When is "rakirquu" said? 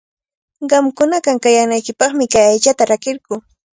2.91-3.35